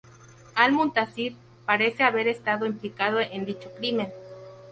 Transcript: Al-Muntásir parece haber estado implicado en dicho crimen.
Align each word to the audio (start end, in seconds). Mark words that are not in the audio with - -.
Al-Muntásir 0.55 1.35
parece 1.67 2.01
haber 2.01 2.27
estado 2.27 2.65
implicado 2.65 3.19
en 3.19 3.45
dicho 3.45 3.71
crimen. 3.77 4.11